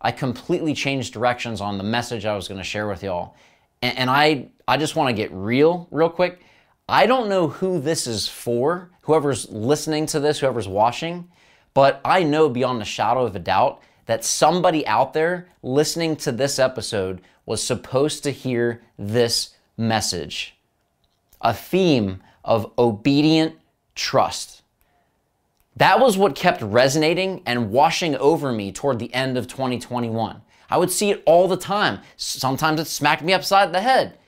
I 0.00 0.12
completely 0.12 0.72
changed 0.72 1.12
directions 1.12 1.60
on 1.60 1.76
the 1.76 1.82
message 1.82 2.26
I 2.26 2.36
was 2.36 2.46
going 2.46 2.58
to 2.58 2.64
share 2.64 2.86
with 2.86 3.02
y'all. 3.02 3.34
And, 3.82 3.98
and 3.98 4.08
I, 4.08 4.50
I 4.68 4.76
just 4.76 4.94
want 4.94 5.08
to 5.08 5.20
get 5.20 5.32
real, 5.32 5.88
real 5.90 6.10
quick. 6.10 6.42
I 6.88 7.06
don't 7.06 7.28
know 7.28 7.48
who 7.48 7.80
this 7.80 8.06
is 8.06 8.28
for, 8.28 8.92
whoever's 9.00 9.48
listening 9.48 10.06
to 10.06 10.20
this, 10.20 10.38
whoever's 10.38 10.68
watching, 10.68 11.28
but 11.74 12.00
I 12.04 12.22
know 12.22 12.48
beyond 12.48 12.80
a 12.80 12.84
shadow 12.84 13.26
of 13.26 13.34
a 13.34 13.40
doubt 13.40 13.82
that 14.06 14.24
somebody 14.24 14.86
out 14.86 15.12
there 15.12 15.48
listening 15.62 16.16
to 16.16 16.32
this 16.32 16.58
episode 16.58 17.20
was 17.44 17.62
supposed 17.62 18.24
to 18.24 18.30
hear 18.30 18.82
this 18.98 19.54
message 19.76 20.54
a 21.42 21.52
theme 21.52 22.22
of 22.42 22.72
obedient 22.78 23.54
trust. 23.94 24.62
That 25.76 26.00
was 26.00 26.16
what 26.16 26.34
kept 26.34 26.62
resonating 26.62 27.42
and 27.44 27.70
washing 27.70 28.16
over 28.16 28.50
me 28.50 28.72
toward 28.72 28.98
the 28.98 29.12
end 29.12 29.36
of 29.36 29.46
2021. 29.46 30.40
I 30.70 30.78
would 30.78 30.90
see 30.90 31.10
it 31.10 31.22
all 31.26 31.46
the 31.46 31.58
time. 31.58 32.00
Sometimes 32.16 32.80
it 32.80 32.86
smacked 32.86 33.22
me 33.22 33.34
upside 33.34 33.72
the 33.72 33.82
head. 33.82 34.18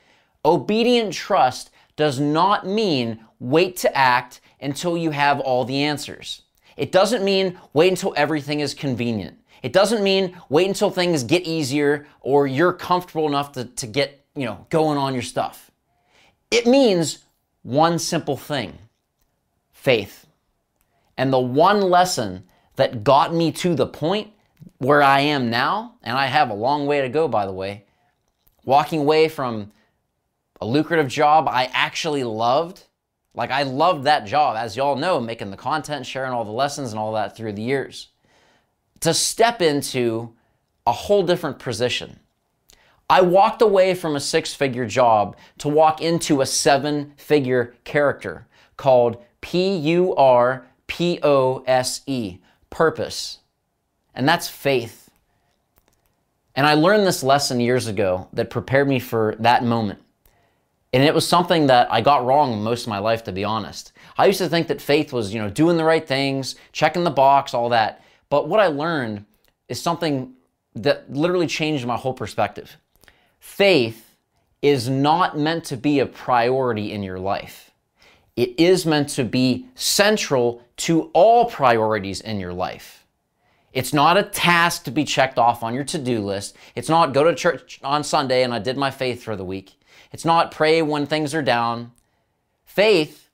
Obedient 0.45 1.15
trust 1.15 1.71
does 1.97 2.21
not 2.21 2.67
mean 2.67 3.21
wait 3.41 3.77
to 3.79 3.97
act 3.97 4.41
until 4.61 4.97
you 4.97 5.11
have 5.11 5.41
all 5.41 5.65
the 5.65 5.83
answers. 5.83 6.43
It 6.77 6.93
doesn't 6.93 7.25
mean 7.25 7.59
wait 7.73 7.89
until 7.89 8.15
everything 8.17 8.61
is 8.61 8.75
convenient. 8.75 9.38
It 9.63 9.73
doesn't 9.73 10.03
mean 10.03 10.37
wait 10.49 10.69
until 10.69 10.91
things 10.91 11.23
get 11.25 11.43
easier 11.43 12.07
or 12.21 12.47
you're 12.47 12.73
comfortable 12.73 13.27
enough 13.27 13.53
to, 13.53 13.65
to 13.65 13.87
get, 13.87 14.25
you 14.35 14.45
know, 14.45 14.67
going 14.71 14.99
on 14.99 15.15
your 15.15 15.23
stuff. 15.23 15.71
It 16.51 16.67
means 16.67 17.25
one 17.63 17.99
simple 17.99 18.37
thing 18.37 18.79
faith. 19.73 20.27
And 21.17 21.33
the 21.33 21.39
one 21.39 21.81
lesson 21.81 22.45
that 22.77 23.03
got 23.03 23.35
me 23.35 23.51
to 23.53 23.75
the 23.75 23.87
point 23.87 24.33
where 24.79 25.03
I 25.03 25.21
am 25.21 25.51
now, 25.51 25.95
and 26.03 26.17
I 26.17 26.27
have 26.27 26.51
a 26.51 26.55
long 26.55 26.87
way 26.87 27.01
to 27.01 27.09
go, 27.09 27.27
by 27.27 27.47
the 27.47 27.53
way, 27.53 27.85
walking 28.65 29.01
away 29.01 29.29
from 29.29 29.73
a 30.61 30.67
lucrative 30.67 31.09
job 31.09 31.49
I 31.49 31.71
actually 31.73 32.25
loved. 32.25 32.85
Like, 33.35 33.51
I 33.51 33.63
loved 33.63 34.05
that 34.05 34.27
job, 34.27 34.57
as 34.57 34.77
y'all 34.77 34.97
know, 34.97 35.21
making 35.21 35.51
the 35.51 35.57
content, 35.57 36.07
sharing 36.07 36.33
all 36.33 36.45
the 36.45 36.51
lessons 36.51 36.91
and 36.91 36.99
all 36.99 37.13
that 37.13 37.37
through 37.37 37.53
the 37.53 37.63
years. 37.63 38.09
To 39.01 39.15
step 39.15 39.63
into 39.63 40.35
a 40.87 40.93
whole 40.93 41.23
different 41.23 41.59
position. 41.59 42.21
I 43.11 43.23
walked 43.23 43.63
away 43.63 43.95
from 43.95 44.17
a 44.17 44.21
six 44.21 44.55
figure 44.55 44.87
job 44.87 45.37
to 45.59 45.69
walk 45.69 46.03
into 46.03 46.41
a 46.41 46.47
seven 46.47 47.15
figure 47.17 47.75
character 47.85 48.47
called 48.77 49.23
P 49.41 49.77
U 49.77 50.15
R 50.15 50.67
P 50.87 51.19
O 51.23 51.63
S 51.67 52.03
E, 52.07 52.39
purpose. 52.71 53.39
And 54.15 54.29
that's 54.29 54.49
faith. 54.49 55.11
And 56.55 56.67
I 56.67 56.75
learned 56.75 57.07
this 57.07 57.23
lesson 57.23 57.61
years 57.61 57.87
ago 57.87 58.29
that 58.33 58.51
prepared 58.51 58.89
me 58.89 58.99
for 58.99 59.37
that 59.39 59.63
moment. 59.63 60.01
And 60.93 61.05
it 61.05 61.15
was 61.15 61.27
something 61.27 61.67
that 61.67 61.93
I 61.93 62.01
got 62.01 62.25
wrong 62.25 62.63
most 62.63 62.83
of 62.83 62.89
my 62.89 62.99
life, 62.99 63.23
to 63.25 63.33
be 63.33 63.45
honest. 63.45 63.93
I 64.17 64.27
used 64.27 64.39
to 64.39 64.49
think 64.49 64.69
that 64.69 64.81
faith 64.81 65.13
was, 65.13 65.33
you 65.33 65.41
know, 65.41 65.51
doing 65.51 65.77
the 65.77 65.85
right 65.85 66.07
things, 66.07 66.57
checking 66.73 67.05
the 67.05 67.11
box, 67.11 67.55
all 67.55 67.69
that. 67.69 68.03
But 68.31 68.49
what 68.49 68.61
I 68.61 68.67
learned 68.67 69.25
is 69.69 69.81
something 69.81 70.35
that 70.75 71.11
literally 71.11 71.47
changed 71.47 71.87
my 71.87 71.97
whole 71.97 72.15
perspective. 72.15 72.77
Faith 73.41 74.17
is 74.63 74.89
not 74.89 75.39
meant 75.39 75.65
to 75.65 75.77
be 75.77 76.01
a 76.01 76.07
priority 76.07 76.93
in 76.93 77.03
your 77.03 77.19
life. 77.19 77.71
It 78.37 78.59
is 78.59 78.87
meant 78.87 79.09
to 79.11 79.25
be 79.25 79.67
central 79.75 80.63
to 80.79 81.11
all 81.13 81.47
priorities 81.47 82.21
in 82.21 82.39
your 82.39 82.53
life. 82.53 83.07
It's 83.73 83.93
not 83.93 84.17
a 84.17 84.23
task 84.23 84.85
to 84.85 84.91
be 84.91 85.05
checked 85.05 85.39
off 85.39 85.63
on 85.63 85.75
your 85.75 85.85
to 85.85 85.99
do 85.99 86.21
list. 86.21 86.57
It's 86.75 86.89
not 86.89 87.13
go 87.13 87.25
to 87.25 87.35
church 87.35 87.81
on 87.83 88.03
Sunday 88.05 88.43
and 88.43 88.55
I 88.55 88.59
did 88.59 88.77
my 88.77 88.91
faith 88.91 89.23
for 89.23 89.37
the 89.37 89.45
week. 89.45 89.75
It's 90.13 90.25
not 90.25 90.53
pray 90.53 90.83
when 90.83 91.07
things 91.07 91.35
are 91.35 91.43
down. 91.43 91.93
Faith 92.65 93.29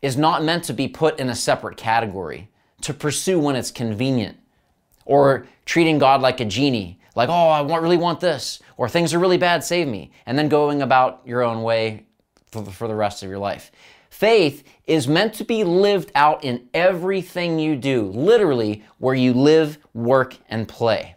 is 0.00 0.16
not 0.16 0.42
meant 0.42 0.64
to 0.64 0.72
be 0.72 0.88
put 0.88 1.18
in 1.18 1.28
a 1.28 1.34
separate 1.34 1.76
category 1.76 2.48
to 2.82 2.94
pursue 2.94 3.38
when 3.38 3.56
it's 3.56 3.70
convenient 3.70 4.36
or 5.04 5.46
treating 5.64 5.98
God 5.98 6.20
like 6.20 6.40
a 6.40 6.44
genie, 6.44 7.00
like, 7.14 7.28
oh, 7.28 7.48
I 7.48 7.62
want, 7.62 7.82
really 7.82 7.96
want 7.96 8.20
this, 8.20 8.60
or 8.76 8.88
things 8.88 9.12
are 9.12 9.18
really 9.18 9.38
bad, 9.38 9.64
save 9.64 9.88
me, 9.88 10.12
and 10.26 10.38
then 10.38 10.48
going 10.48 10.82
about 10.82 11.22
your 11.24 11.42
own 11.42 11.62
way 11.62 12.06
for 12.50 12.62
the, 12.62 12.70
for 12.70 12.86
the 12.86 12.94
rest 12.94 13.22
of 13.22 13.28
your 13.28 13.38
life. 13.38 13.72
Faith 14.10 14.64
is 14.86 15.06
meant 15.06 15.34
to 15.34 15.44
be 15.44 15.64
lived 15.64 16.10
out 16.14 16.44
in 16.44 16.68
everything 16.72 17.58
you 17.58 17.76
do, 17.76 18.02
literally 18.06 18.84
where 18.98 19.14
you 19.14 19.32
live, 19.32 19.78
work, 19.94 20.36
and 20.48 20.68
play. 20.68 21.16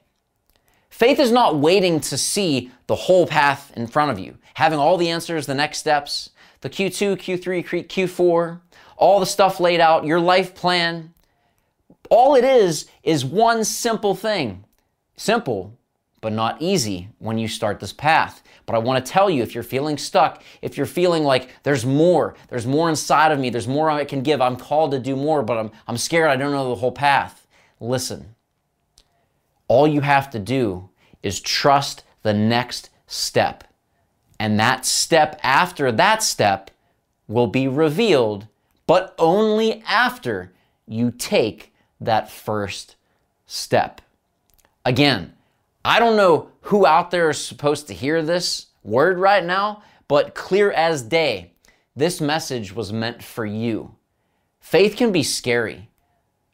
Faith 0.90 1.20
is 1.20 1.32
not 1.32 1.58
waiting 1.58 2.00
to 2.00 2.18
see 2.18 2.72
the 2.88 2.96
whole 2.96 3.26
path 3.26 3.72
in 3.76 3.88
front 3.88 4.12
of 4.12 4.20
you, 4.20 4.38
having 4.56 4.78
all 4.78 4.98
the 4.98 5.10
answers, 5.10 5.46
the 5.48 5.56
next 5.56 5.80
steps, 5.80 6.30
the 6.62 6.70
Q2, 6.70 7.18
Q3, 7.18 7.88
Q4, 7.88 8.62
all 8.98 9.20
the 9.20 9.26
stuff 9.26 9.60
laid 9.60 9.80
out, 9.80 10.06
your 10.06 10.20
life 10.20 10.54
plan. 10.54 11.14
All 12.12 12.36
it 12.36 12.44
is 12.44 12.88
is 13.04 13.24
one 13.24 13.64
simple 13.64 14.14
thing. 14.16 14.66
Simple, 15.16 15.78
but 16.20 16.34
not 16.34 16.62
easy 16.62 17.08
when 17.20 17.38
you 17.38 17.48
start 17.48 17.80
this 17.80 17.94
path. 17.94 18.44
But 18.66 18.76
I 18.76 18.80
want 18.80 19.04
to 19.04 19.12
tell 19.12 19.30
you 19.30 19.42
if 19.42 19.56
you're 19.56 19.64
feeling 19.64 19.98
stuck, 19.98 20.44
if 20.62 20.76
you're 20.76 20.86
feeling 20.86 21.24
like 21.24 21.50
there's 21.64 21.86
more, 21.86 22.36
there's 22.50 22.68
more 22.68 22.90
inside 22.90 23.32
of 23.32 23.40
me, 23.40 23.50
there's 23.50 23.68
more 23.68 23.90
I 23.90 24.04
can 24.04 24.24
give, 24.24 24.42
I'm 24.42 24.58
called 24.58 24.92
to 24.92 25.00
do 25.00 25.16
more, 25.16 25.42
but 25.42 25.58
I'm, 25.58 25.72
I'm 25.88 25.96
scared, 25.96 26.30
I 26.30 26.36
don't 26.36 26.52
know 26.52 26.70
the 26.70 26.76
whole 26.76 26.92
path. 26.92 27.48
Listen, 27.80 28.36
all 29.70 29.88
you 29.88 30.02
have 30.02 30.30
to 30.32 30.40
do 30.40 30.90
is 31.24 31.40
trust 31.40 32.04
the 32.24 32.34
next 32.34 32.90
step. 33.08 33.64
And 34.38 34.60
that 34.60 34.86
step 34.86 35.40
after 35.44 35.94
that 35.94 36.24
step 36.24 36.72
will 37.30 37.48
be 37.48 37.70
revealed, 37.70 38.48
but 38.86 39.16
only 39.18 39.82
after 39.88 40.52
you 40.86 41.12
take 41.12 41.71
that 42.02 42.30
first 42.30 42.96
step. 43.46 44.02
Again, 44.84 45.34
I 45.86 46.00
don't 46.00 46.18
know 46.18 46.50
who 46.62 46.86
out 46.86 47.12
there 47.12 47.30
is 47.30 47.44
supposed 47.44 47.88
to 47.88 47.94
hear 47.94 48.22
this 48.22 48.68
word 48.84 49.18
right 49.18 49.44
now, 49.44 49.84
but 50.08 50.36
clear 50.36 50.72
as 50.72 51.02
day, 51.02 51.54
this 51.96 52.20
message 52.20 52.74
was 52.74 52.92
meant 52.92 53.24
for 53.24 53.46
you. 53.46 53.96
Faith 54.60 54.96
can 54.96 55.12
be 55.12 55.24
scary, 55.24 55.90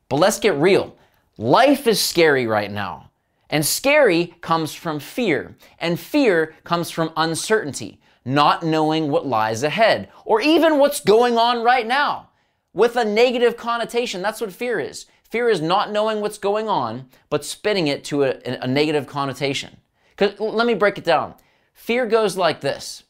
but 0.10 0.18
let's 0.18 0.40
get 0.40 0.56
real. 0.56 0.96
Life 1.38 1.88
is 1.88 2.02
scary 2.02 2.48
right 2.48 2.72
now. 2.72 3.12
And 3.50 3.66
scary 3.66 4.36
comes 4.42 4.74
from 4.74 5.00
fear, 5.00 5.56
and 5.80 6.00
fear 6.00 6.56
comes 6.66 6.92
from 6.92 7.14
uncertainty, 7.16 8.02
not 8.26 8.64
knowing 8.64 9.10
what 9.10 9.26
lies 9.26 9.64
ahead, 9.64 10.10
or 10.26 10.42
even 10.42 10.80
what's 10.80 11.00
going 11.00 11.38
on 11.38 11.64
right 11.64 11.88
now. 11.88 12.30
With 12.74 12.98
a 12.98 13.06
negative 13.06 13.56
connotation, 13.56 14.22
that's 14.22 14.42
what 14.42 14.52
fear 14.52 14.80
is. 14.80 15.06
Fear 15.30 15.50
is 15.50 15.62
not 15.62 15.92
knowing 15.92 16.22
what's 16.22 16.38
going 16.38 16.70
on, 16.70 17.10
but 17.30 17.44
spinning 17.44 17.88
it 17.88 18.04
to 18.06 18.24
a, 18.24 18.40
a 18.62 18.68
negative 18.68 19.08
connotation. 19.08 19.78
Let 20.20 20.66
me 20.66 20.74
break 20.74 20.98
it 20.98 21.04
down. 21.04 21.36
Fear 21.74 22.08
goes 22.08 22.38
like 22.38 22.62
this 22.62 23.04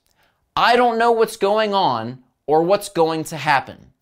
I 0.55 0.75
don't 0.75 0.97
know 0.97 1.11
what's 1.11 1.37
going 1.37 1.73
on 1.73 2.23
or 2.47 2.63
what's 2.63 2.89
going 2.89 3.23
to 3.25 3.37
happen. 3.37 3.93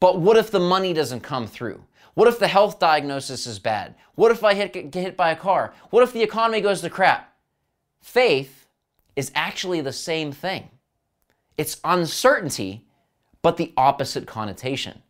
But 0.00 0.20
what 0.20 0.36
if 0.36 0.50
the 0.50 0.60
money 0.60 0.94
doesn't 0.94 1.20
come 1.20 1.46
through? 1.46 1.84
What 2.14 2.28
if 2.28 2.38
the 2.38 2.48
health 2.48 2.78
diagnosis 2.78 3.46
is 3.46 3.58
bad? 3.58 3.94
What 4.14 4.30
if 4.30 4.42
I 4.42 4.54
hit, 4.54 4.72
get 4.72 4.94
hit 4.94 5.16
by 5.16 5.30
a 5.30 5.36
car? 5.36 5.74
What 5.90 6.02
if 6.02 6.12
the 6.12 6.22
economy 6.22 6.60
goes 6.60 6.80
to 6.80 6.90
crap? 6.90 7.32
Faith 8.00 8.66
is 9.14 9.30
actually 9.34 9.80
the 9.80 9.92
same 9.92 10.32
thing. 10.32 10.70
It's 11.56 11.80
uncertainty, 11.84 12.86
but 13.42 13.56
the 13.56 13.72
opposite 13.76 14.26
connotation. 14.26 15.02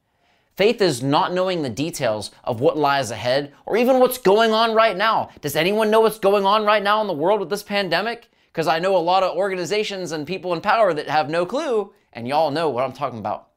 Faith 0.58 0.82
is 0.82 1.04
not 1.04 1.32
knowing 1.32 1.62
the 1.62 1.70
details 1.70 2.32
of 2.42 2.60
what 2.60 2.76
lies 2.76 3.12
ahead 3.12 3.54
or 3.64 3.76
even 3.76 4.00
what's 4.00 4.18
going 4.18 4.50
on 4.50 4.74
right 4.74 4.96
now. 4.96 5.28
Does 5.40 5.54
anyone 5.54 5.88
know 5.88 6.00
what's 6.00 6.18
going 6.18 6.44
on 6.44 6.64
right 6.64 6.82
now 6.82 7.00
in 7.00 7.06
the 7.06 7.12
world 7.12 7.38
with 7.38 7.48
this 7.48 7.62
pandemic? 7.62 8.28
Because 8.48 8.66
I 8.66 8.80
know 8.80 8.96
a 8.96 8.98
lot 8.98 9.22
of 9.22 9.36
organizations 9.36 10.10
and 10.10 10.26
people 10.26 10.52
in 10.52 10.60
power 10.60 10.92
that 10.92 11.08
have 11.08 11.30
no 11.30 11.46
clue, 11.46 11.92
and 12.12 12.26
y'all 12.26 12.50
know 12.50 12.70
what 12.70 12.82
I'm 12.82 12.92
talking 12.92 13.20
about. 13.20 13.50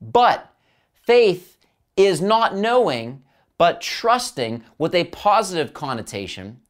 But 0.00 0.54
faith 0.92 1.58
is 1.96 2.20
not 2.20 2.56
knowing, 2.56 3.24
but 3.58 3.80
trusting 3.80 4.62
with 4.78 4.94
a 4.94 5.02
positive 5.06 5.74
connotation 5.74 6.60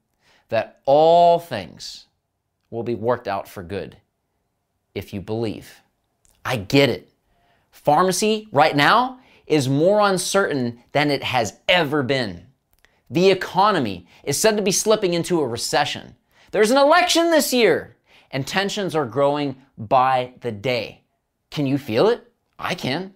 that 0.49 0.80
all 0.87 1.38
things 1.38 2.06
will 2.71 2.83
be 2.83 2.95
worked 2.95 3.28
out 3.28 3.47
for 3.47 3.62
good 3.62 3.99
if 4.95 5.12
you 5.12 5.21
believe. 5.21 5.83
I 6.47 6.56
get 6.56 6.88
it. 6.88 7.12
Pharmacy 7.71 8.49
right 8.52 8.75
now 8.75 9.18
is 9.46 9.68
more 9.68 10.00
uncertain 10.00 10.82
than 10.92 11.10
it 11.10 11.22
has 11.22 11.58
ever 11.68 12.02
been. 12.02 12.46
The 13.08 13.30
economy 13.30 14.06
is 14.24 14.36
said 14.36 14.56
to 14.56 14.62
be 14.62 14.72
slipping 14.72 15.14
into 15.14 15.40
a 15.40 15.46
recession. 15.46 16.16
There's 16.50 16.70
an 16.70 16.78
election 16.78 17.30
this 17.30 17.52
year, 17.52 17.96
and 18.30 18.46
tensions 18.46 18.94
are 18.94 19.06
growing 19.06 19.56
by 19.78 20.32
the 20.40 20.52
day. 20.52 21.02
Can 21.50 21.66
you 21.66 21.78
feel 21.78 22.08
it? 22.08 22.30
I 22.58 22.74
can 22.74 23.14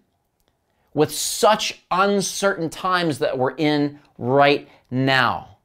with 0.94 1.12
such 1.12 1.82
uncertain 1.90 2.68
times 2.70 3.18
that 3.18 3.38
we're 3.38 3.54
in 3.54 3.99
right 4.18 4.68
now. 4.90 5.58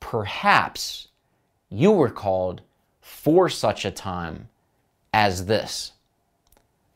Perhaps 0.00 1.08
you 1.68 1.90
were 1.90 2.10
called 2.10 2.62
for 3.00 3.48
such 3.48 3.84
a 3.84 3.90
time 3.90 4.48
as 5.12 5.46
this. 5.46 5.92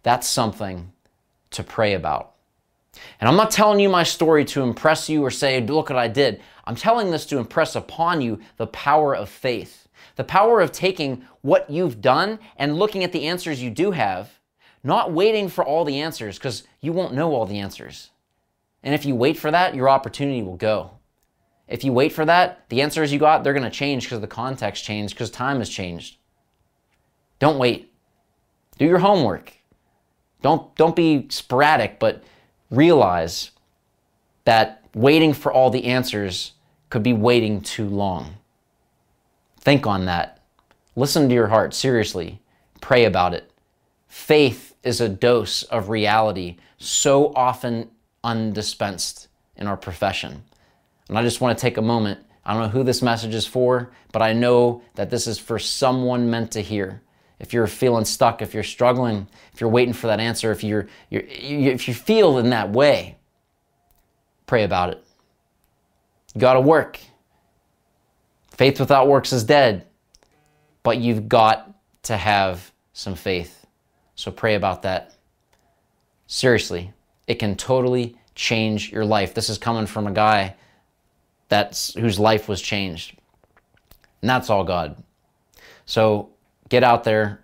That's 0.02 0.28
something 0.28 0.92
to 1.50 1.62
pray 1.62 1.94
about. 1.94 2.29
And 3.20 3.28
I'm 3.28 3.36
not 3.36 3.50
telling 3.50 3.80
you 3.80 3.88
my 3.88 4.02
story 4.02 4.44
to 4.46 4.62
impress 4.62 5.08
you 5.08 5.22
or 5.22 5.30
say, 5.30 5.60
look 5.60 5.90
what 5.90 5.98
I 5.98 6.08
did. 6.08 6.40
I'm 6.64 6.76
telling 6.76 7.10
this 7.10 7.26
to 7.26 7.38
impress 7.38 7.74
upon 7.76 8.20
you 8.20 8.40
the 8.56 8.66
power 8.68 9.14
of 9.14 9.28
faith, 9.28 9.88
the 10.16 10.24
power 10.24 10.60
of 10.60 10.72
taking 10.72 11.24
what 11.42 11.68
you've 11.70 12.00
done 12.00 12.38
and 12.56 12.78
looking 12.78 13.04
at 13.04 13.12
the 13.12 13.26
answers 13.26 13.62
you 13.62 13.70
do 13.70 13.90
have 13.90 14.40
not 14.82 15.12
waiting 15.12 15.48
for 15.48 15.64
all 15.64 15.84
the 15.84 16.00
answers 16.00 16.38
because 16.38 16.64
you 16.80 16.92
won't 16.92 17.14
know 17.14 17.34
all 17.34 17.46
the 17.46 17.58
answers. 17.58 18.10
And 18.82 18.94
if 18.94 19.04
you 19.04 19.14
wait 19.14 19.36
for 19.38 19.50
that, 19.50 19.74
your 19.74 19.88
opportunity 19.88 20.42
will 20.42 20.56
go. 20.56 20.92
If 21.68 21.84
you 21.84 21.92
wait 21.92 22.12
for 22.12 22.24
that, 22.24 22.68
the 22.68 22.82
answers 22.82 23.12
you 23.12 23.18
got, 23.18 23.44
they're 23.44 23.52
going 23.52 23.62
to 23.62 23.70
change 23.70 24.04
because 24.04 24.20
the 24.20 24.26
context 24.26 24.84
changed, 24.84 25.14
because 25.14 25.30
time 25.30 25.58
has 25.58 25.68
changed. 25.68 26.16
Don't 27.38 27.58
wait. 27.58 27.92
Do 28.78 28.86
your 28.86 28.98
homework. 28.98 29.52
Don't, 30.42 30.74
don't 30.76 30.96
be 30.96 31.26
sporadic, 31.28 31.98
but 31.98 32.24
realize 32.70 33.50
that 34.44 34.84
waiting 34.94 35.32
for 35.32 35.52
all 35.52 35.70
the 35.70 35.84
answers 35.84 36.52
could 36.88 37.02
be 37.02 37.12
waiting 37.12 37.60
too 37.60 37.88
long. 37.88 38.34
Think 39.60 39.86
on 39.86 40.06
that. 40.06 40.40
Listen 40.96 41.28
to 41.28 41.34
your 41.34 41.48
heart, 41.48 41.74
seriously. 41.74 42.40
Pray 42.80 43.04
about 43.04 43.34
it. 43.34 43.50
Faith 44.08 44.74
is 44.82 45.00
a 45.00 45.08
dose 45.08 45.62
of 45.64 45.88
reality 45.88 46.56
so 46.78 47.32
often 47.34 47.90
undispensed 48.24 49.28
in 49.56 49.66
our 49.66 49.76
profession. 49.76 50.42
And 51.08 51.18
I 51.18 51.22
just 51.22 51.40
want 51.40 51.56
to 51.56 51.62
take 51.62 51.76
a 51.76 51.82
moment. 51.82 52.20
I 52.44 52.54
don't 52.54 52.62
know 52.62 52.68
who 52.68 52.82
this 52.82 53.02
message 53.02 53.34
is 53.34 53.46
for, 53.46 53.90
but 54.12 54.22
I 54.22 54.32
know 54.32 54.82
that 54.94 55.10
this 55.10 55.26
is 55.26 55.38
for 55.38 55.58
someone 55.58 56.30
meant 56.30 56.52
to 56.52 56.62
hear. 56.62 57.02
If 57.40 57.54
you're 57.54 57.66
feeling 57.66 58.04
stuck, 58.04 58.42
if 58.42 58.52
you're 58.52 58.62
struggling, 58.62 59.26
if 59.52 59.60
you're 59.60 59.70
waiting 59.70 59.94
for 59.94 60.06
that 60.08 60.20
answer, 60.20 60.52
if 60.52 60.62
you're, 60.62 60.86
you're 61.08 61.24
if 61.26 61.88
you 61.88 61.94
feel 61.94 62.38
in 62.38 62.50
that 62.50 62.70
way, 62.70 63.16
pray 64.46 64.62
about 64.62 64.90
it. 64.90 65.02
You 66.34 66.40
got 66.40 66.54
to 66.54 66.60
work. 66.60 67.00
Faith 68.50 68.78
without 68.78 69.08
works 69.08 69.32
is 69.32 69.42
dead, 69.42 69.86
but 70.82 70.98
you've 70.98 71.28
got 71.28 71.72
to 72.02 72.16
have 72.16 72.72
some 72.92 73.14
faith. 73.14 73.66
So 74.14 74.30
pray 74.30 74.54
about 74.54 74.82
that. 74.82 75.14
Seriously, 76.26 76.92
it 77.26 77.36
can 77.36 77.56
totally 77.56 78.16
change 78.34 78.92
your 78.92 79.04
life. 79.04 79.32
This 79.32 79.48
is 79.48 79.56
coming 79.56 79.86
from 79.86 80.06
a 80.06 80.12
guy 80.12 80.56
that's 81.48 81.94
whose 81.94 82.18
life 82.20 82.48
was 82.48 82.60
changed. 82.60 83.16
And 84.20 84.28
that's 84.28 84.50
all 84.50 84.62
God. 84.62 85.02
So 85.86 86.30
get 86.70 86.82
out 86.82 87.04
there, 87.04 87.40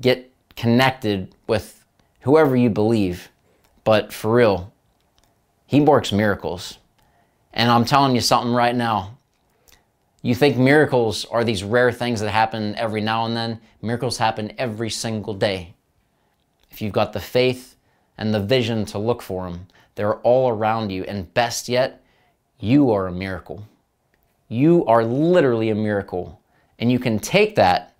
get 0.00 0.32
connected 0.56 1.34
with 1.46 1.84
whoever 2.20 2.56
you 2.56 2.70
believe. 2.70 3.28
But 3.84 4.12
for 4.12 4.34
real, 4.34 4.72
he 5.66 5.80
works 5.80 6.10
miracles. 6.10 6.78
And 7.52 7.70
I'm 7.70 7.84
telling 7.84 8.14
you 8.14 8.22
something 8.22 8.54
right 8.54 8.74
now. 8.74 9.18
You 10.22 10.34
think 10.34 10.56
miracles 10.56 11.26
are 11.26 11.44
these 11.44 11.62
rare 11.62 11.92
things 11.92 12.20
that 12.20 12.30
happen 12.30 12.74
every 12.76 13.02
now 13.02 13.26
and 13.26 13.36
then? 13.36 13.60
Miracles 13.82 14.16
happen 14.16 14.54
every 14.56 14.88
single 14.88 15.34
day. 15.34 15.74
If 16.70 16.80
you've 16.80 16.94
got 16.94 17.12
the 17.12 17.20
faith 17.20 17.76
and 18.16 18.32
the 18.32 18.40
vision 18.40 18.86
to 18.86 18.98
look 18.98 19.20
for 19.20 19.44
them, 19.44 19.66
they're 19.96 20.16
all 20.20 20.48
around 20.48 20.90
you. 20.90 21.04
And 21.04 21.32
best 21.34 21.68
yet, 21.68 22.02
you 22.58 22.90
are 22.90 23.06
a 23.06 23.12
miracle. 23.12 23.66
You 24.48 24.84
are 24.86 25.04
literally 25.04 25.68
a 25.68 25.74
miracle. 25.74 26.40
And 26.78 26.90
you 26.90 26.98
can 26.98 27.18
take 27.18 27.54
that 27.56 27.93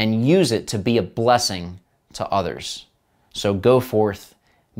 and 0.00 0.26
use 0.26 0.50
it 0.50 0.66
to 0.66 0.78
be 0.78 0.96
a 0.96 1.02
blessing 1.02 1.78
to 2.14 2.26
others. 2.28 2.86
So 3.34 3.52
go 3.52 3.80
forth, 3.80 4.34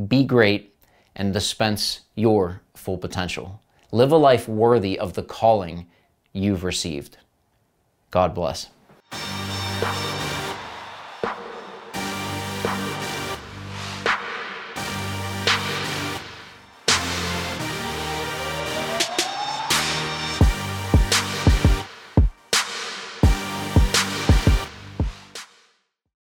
be 0.09 0.25
great, 0.25 0.75
and 1.15 1.35
dispense 1.35 2.01
your 2.15 2.63
full 2.75 2.97
potential. 2.97 3.61
Live 3.93 4.13
a 4.13 4.17
life 4.17 4.49
worthy 4.49 4.99
of 4.99 5.13
the 5.13 5.23
calling 5.23 5.87
you've 6.33 6.65
received. 6.65 7.19
God 8.11 8.35
bless. 8.35 8.71